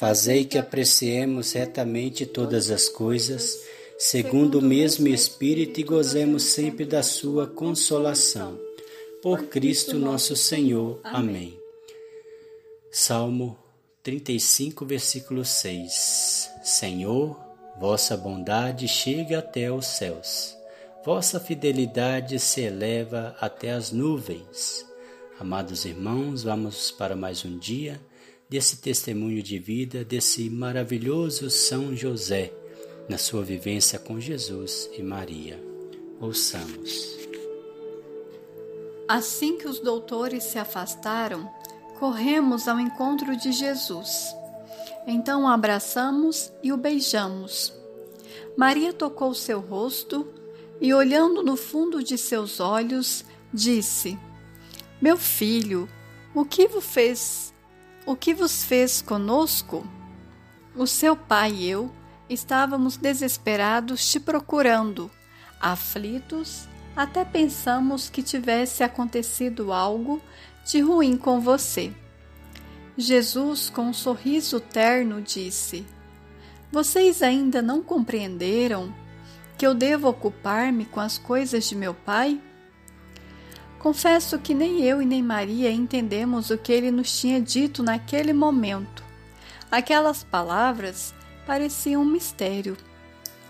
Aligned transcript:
fazei 0.00 0.46
que 0.46 0.56
apreciemos 0.56 1.52
retamente 1.52 2.24
todas 2.24 2.70
as 2.70 2.88
coisas, 2.88 3.60
segundo 3.98 4.60
o 4.60 4.62
mesmo 4.62 5.06
Espírito 5.08 5.78
e 5.78 5.82
gozemos 5.82 6.44
sempre 6.44 6.86
da 6.86 7.02
sua 7.02 7.46
consolação. 7.46 8.58
Por 9.22 9.48
Cristo 9.48 9.98
nosso 9.98 10.34
Senhor. 10.34 10.98
Amém. 11.04 11.54
Salmo 12.90 13.58
35, 14.02 14.86
versículo 14.86 15.44
6. 15.44 16.50
Senhor, 16.64 17.38
vossa 17.78 18.16
bondade 18.16 18.88
chega 18.88 19.40
até 19.40 19.70
os 19.70 19.84
céus 19.84 20.58
vossa 21.04 21.40
fidelidade 21.40 22.38
se 22.38 22.60
eleva 22.60 23.34
até 23.40 23.70
as 23.70 23.90
nuvens. 23.90 24.86
Amados 25.38 25.86
irmãos, 25.86 26.42
vamos 26.42 26.90
para 26.90 27.16
mais 27.16 27.42
um 27.42 27.58
dia 27.58 27.98
desse 28.50 28.78
testemunho 28.78 29.40
de 29.40 29.60
vida 29.60 30.04
desse 30.04 30.50
maravilhoso 30.50 31.48
São 31.48 31.94
José, 31.94 32.52
na 33.08 33.16
sua 33.16 33.44
vivência 33.44 33.96
com 33.96 34.18
Jesus 34.18 34.90
e 34.98 35.02
Maria. 35.04 35.62
Ouçamos. 36.20 37.16
Assim 39.06 39.56
que 39.56 39.68
os 39.68 39.78
doutores 39.78 40.42
se 40.42 40.58
afastaram, 40.58 41.48
corremos 42.00 42.66
ao 42.66 42.80
encontro 42.80 43.36
de 43.36 43.52
Jesus. 43.52 44.34
Então 45.06 45.44
o 45.44 45.48
abraçamos 45.48 46.52
e 46.60 46.72
o 46.72 46.76
beijamos. 46.76 47.72
Maria 48.56 48.92
tocou 48.92 49.32
seu 49.32 49.60
rosto 49.60 50.28
e, 50.80 50.92
olhando 50.92 51.42
no 51.42 51.56
fundo 51.56 52.02
de 52.02 52.18
seus 52.18 52.58
olhos, 52.58 53.24
disse: 53.52 54.18
Meu 55.00 55.16
filho, 55.16 55.88
o 56.34 56.44
que 56.44 56.66
vos 56.68 56.84
fez? 56.84 57.54
O 58.06 58.16
que 58.16 58.32
vos 58.32 58.64
fez 58.64 59.02
conosco? 59.02 59.86
O 60.74 60.86
seu 60.86 61.14
pai 61.14 61.52
e 61.52 61.68
eu 61.68 61.92
estávamos 62.28 62.96
desesperados 62.96 64.08
te 64.10 64.18
procurando, 64.18 65.10
aflitos, 65.60 66.66
até 66.96 67.24
pensamos 67.24 68.08
que 68.08 68.22
tivesse 68.22 68.82
acontecido 68.82 69.72
algo 69.72 70.20
de 70.64 70.80
ruim 70.80 71.16
com 71.16 71.40
você. 71.40 71.92
Jesus, 72.96 73.68
com 73.68 73.82
um 73.82 73.92
sorriso 73.92 74.60
terno, 74.60 75.20
disse: 75.20 75.86
Vocês 76.72 77.22
ainda 77.22 77.60
não 77.60 77.82
compreenderam 77.82 78.94
que 79.58 79.66
eu 79.66 79.74
devo 79.74 80.08
ocupar-me 80.08 80.86
com 80.86 81.00
as 81.00 81.18
coisas 81.18 81.68
de 81.68 81.76
meu 81.76 81.94
pai? 81.94 82.40
Confesso 83.80 84.38
que 84.38 84.52
nem 84.52 84.82
eu 84.84 85.00
e 85.00 85.06
nem 85.06 85.22
Maria 85.22 85.72
entendemos 85.72 86.50
o 86.50 86.58
que 86.58 86.70
ele 86.70 86.90
nos 86.90 87.18
tinha 87.18 87.40
dito 87.40 87.82
naquele 87.82 88.34
momento. 88.34 89.02
Aquelas 89.70 90.22
palavras 90.22 91.14
pareciam 91.46 92.02
um 92.02 92.04
mistério. 92.04 92.76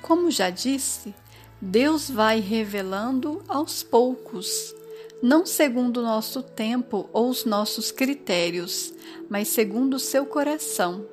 Como 0.00 0.30
já 0.30 0.48
disse, 0.48 1.12
Deus 1.60 2.08
vai 2.08 2.38
revelando 2.38 3.42
aos 3.48 3.82
poucos, 3.82 4.72
não 5.20 5.44
segundo 5.44 5.96
o 5.98 6.04
nosso 6.04 6.40
tempo 6.40 7.10
ou 7.12 7.28
os 7.28 7.44
nossos 7.44 7.90
critérios, 7.90 8.94
mas 9.28 9.48
segundo 9.48 9.94
o 9.94 10.00
seu 10.00 10.24
coração. 10.24 11.04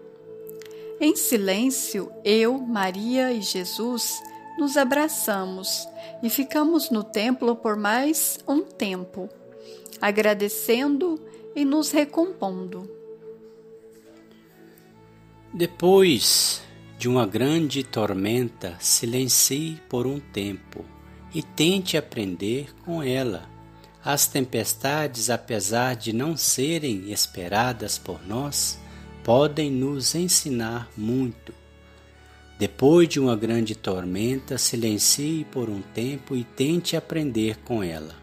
Em 1.02 1.16
silêncio, 1.16 2.12
eu, 2.24 2.60
Maria 2.60 3.32
e 3.32 3.42
Jesus 3.42 4.22
nos 4.60 4.78
abraçamos 4.78 5.88
e 6.22 6.30
ficamos 6.30 6.90
no 6.90 7.04
templo 7.04 7.56
por 7.56 7.76
mais 7.76 8.40
um 8.48 8.62
tempo, 8.62 9.30
agradecendo 10.02 11.20
e 11.56 11.64
nos 11.64 11.92
recompondo. 11.92 12.90
Depois 15.54 16.62
de 16.98 17.08
uma 17.08 17.26
grande 17.26 17.84
tormenta, 17.84 18.76
silencie 18.80 19.82
por 19.90 20.06
um 20.06 20.20
tempo 20.20 20.86
e 21.34 21.42
tente 21.42 21.98
aprender 21.98 22.74
com 22.84 23.02
ela. 23.02 23.50
As 24.04 24.28
tempestades, 24.28 25.30
apesar 25.30 25.96
de 25.96 26.14
não 26.14 26.38
serem 26.38 27.12
esperadas 27.12 27.98
por 27.98 28.26
nós, 28.26 28.80
podem 29.24 29.72
nos 29.72 30.16
ensinar 30.16 30.90
muito. 30.96 31.54
Depois 32.60 33.08
de 33.08 33.22
uma 33.22 33.38
grande 33.38 33.74
tormenta, 33.74 34.58
silencie 34.58 35.46
por 35.46 35.70
um 35.70 35.82
tempo 35.82 36.36
e 36.36 36.44
tente 36.44 36.98
aprender 36.98 37.58
com 37.64 37.82
ela. 37.82 38.14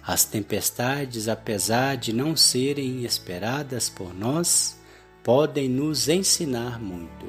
As 0.00 0.24
tempestades, 0.24 1.26
apesar 1.26 1.96
de 1.96 2.12
não 2.12 2.36
serem 2.36 3.04
esperadas 3.04 3.88
por 3.88 4.14
nós, 4.14 4.78
podem 5.24 5.68
nos 5.68 6.08
ensinar 6.08 6.80
muito. 6.80 7.26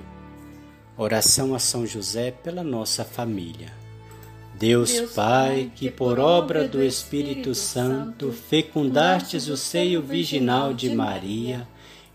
Oração 0.95 1.55
a 1.55 1.59
São 1.59 1.83
José 1.83 2.29
pela 2.29 2.63
nossa 2.63 3.03
família. 3.03 3.73
Deus, 4.53 4.91
Deus 4.91 5.13
Pai, 5.13 5.71
que 5.75 5.89
por 5.89 6.19
obra 6.19 6.67
do 6.67 6.83
Espírito 6.83 7.55
Santo 7.55 8.31
fecundastes 8.31 9.47
o 9.47 9.57
seio 9.57 9.99
virginal 9.99 10.75
de 10.75 10.93
Maria, 10.93 11.67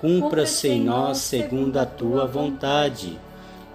cumpra-se 0.00 0.68
em 0.68 0.84
nós 0.84 1.18
segundo 1.18 1.76
a 1.76 1.84
tua 1.84 2.26
vontade. 2.26 3.18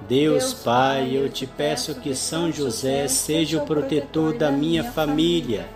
Deus 0.07 0.53
Pai, 0.53 1.15
eu 1.15 1.29
te 1.29 1.45
peço 1.45 1.95
que 1.95 2.15
São 2.15 2.51
José 2.51 3.07
seja 3.07 3.57
o 3.57 3.65
protetor 3.65 4.37
da 4.37 4.51
minha 4.51 4.83
família 4.83 5.67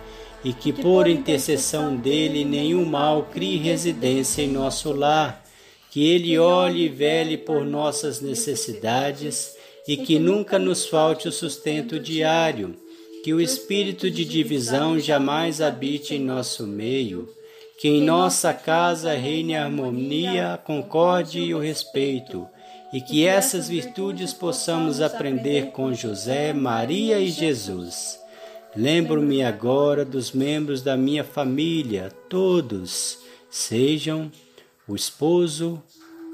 e 0.44 0.52
que 0.52 0.72
por 0.72 1.08
intercessão 1.08 1.96
dele 1.96 2.44
nenhum 2.44 2.84
mal 2.84 3.28
crie 3.32 3.56
residência 3.56 4.42
em 4.42 4.48
nosso 4.48 4.92
lar, 4.92 5.44
que 5.90 6.06
ele 6.06 6.38
olhe 6.38 6.84
e 6.84 6.88
vele 6.88 7.36
por 7.36 7.64
nossas 7.64 8.20
necessidades 8.20 9.54
e 9.86 9.96
que 9.96 10.18
nunca 10.18 10.58
nos 10.58 10.86
falte 10.86 11.28
o 11.28 11.32
sustento 11.32 11.98
diário, 11.98 12.76
que 13.24 13.34
o 13.34 13.40
espírito 13.40 14.10
de 14.10 14.24
divisão 14.24 14.98
jamais 14.98 15.60
habite 15.60 16.14
em 16.14 16.20
nosso 16.20 16.66
meio 16.66 17.28
que 17.80 17.88
em 17.88 18.02
nossa 18.02 18.52
casa 18.52 19.14
reine 19.14 19.56
a 19.56 19.64
harmonia, 19.64 20.52
a 20.52 20.58
concórdia 20.58 21.40
e 21.40 21.54
o 21.54 21.58
respeito, 21.58 22.46
e 22.92 23.00
que 23.00 23.26
essas 23.26 23.70
virtudes 23.70 24.34
possamos 24.34 25.00
aprender 25.00 25.70
com 25.70 25.94
José, 25.94 26.52
Maria 26.52 27.18
e 27.18 27.30
Jesus. 27.30 28.20
Lembro-me 28.76 29.42
agora 29.42 30.04
dos 30.04 30.30
membros 30.32 30.82
da 30.82 30.94
minha 30.94 31.24
família, 31.24 32.12
todos, 32.28 33.18
sejam 33.48 34.30
o 34.86 34.94
esposo, 34.94 35.82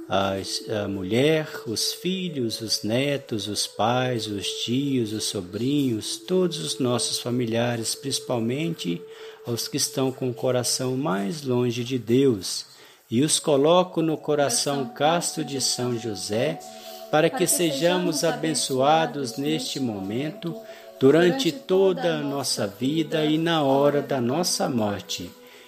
a, 0.08 0.86
mulher, 0.88 1.48
os 1.66 1.92
filhos, 1.92 2.60
os 2.60 2.82
netos, 2.82 3.48
os 3.48 3.66
pais, 3.66 4.26
os 4.26 4.46
tios, 4.64 5.12
os 5.12 5.24
sobrinhos, 5.24 6.16
todos 6.16 6.58
os 6.58 6.78
nossos 6.78 7.18
familiares, 7.18 7.94
principalmente 7.94 9.02
aos 9.46 9.66
que 9.66 9.76
estão 9.76 10.12
com 10.12 10.30
o 10.30 10.34
coração 10.34 10.96
mais 10.96 11.42
longe 11.42 11.82
de 11.82 11.98
Deus, 11.98 12.66
e 13.10 13.22
os 13.22 13.38
coloco 13.38 14.02
no 14.02 14.16
coração 14.16 14.86
casto 14.86 15.44
de 15.44 15.60
São 15.60 15.98
José, 15.98 16.58
para 17.10 17.30
que 17.30 17.46
sejamos 17.46 18.24
abençoados 18.24 19.36
neste 19.36 19.78
momento, 19.78 20.56
durante 20.98 21.52
toda 21.52 22.16
a 22.16 22.22
nossa 22.22 22.66
vida 22.66 23.24
e 23.24 23.38
na 23.38 23.62
hora 23.62 24.02
da 24.02 24.20
nossa 24.20 24.68
morte. 24.68 25.30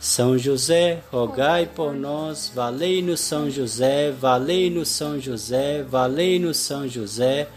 São 0.00 0.36
José, 0.36 1.02
rogai 1.10 1.66
por 1.66 1.94
nós, 1.94 2.52
valei-nos 2.54 3.20
São 3.20 3.50
José, 3.50 4.10
valei-nos 4.10 4.88
São 4.88 5.18
José, 5.18 5.82
valei-nos 5.82 6.58
São 6.58 6.86
José, 6.86 7.48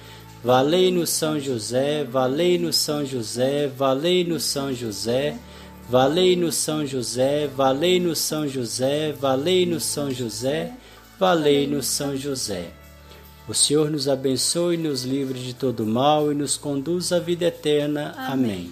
Valei-nos 0.43 1.09
São 1.09 1.39
José, 1.39 2.03
valei-nos 2.03 2.75
São 2.75 3.03
José, 3.03 3.67
valei-nos 3.67 4.43
São 4.43 4.73
José, 4.73 5.35
valei-nos 5.89 6.55
São 6.55 6.85
José, 6.85 7.47
valei-nos 7.47 8.19
São 8.19 8.47
José, 8.47 9.11
valei-nos 9.11 9.83
São 9.83 10.11
José, 10.11 10.71
valei-nos 11.19 11.87
São 11.87 12.15
José. 12.15 12.69
O 13.47 13.53
Senhor 13.53 13.89
nos 13.89 14.07
abençoe, 14.07 14.77
nos 14.77 15.03
livre 15.03 15.39
de 15.39 15.53
todo 15.55 15.85
mal 15.85 16.31
e 16.31 16.35
nos 16.35 16.55
conduz 16.55 17.11
à 17.11 17.19
vida 17.19 17.45
eterna. 17.45 18.13
Amém. 18.17 18.71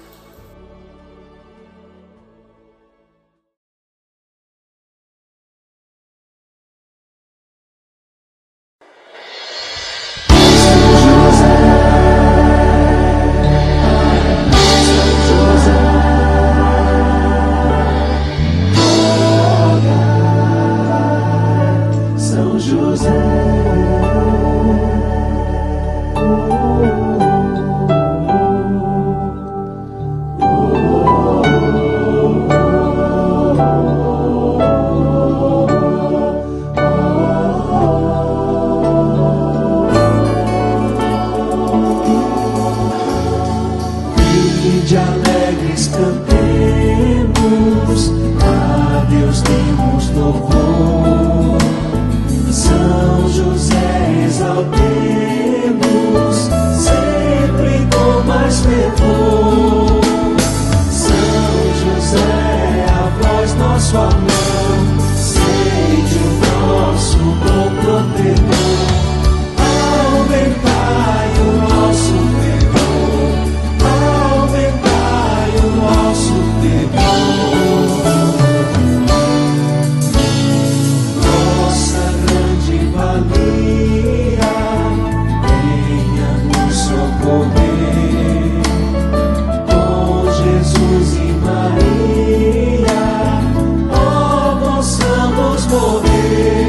morrer. 95.71 96.60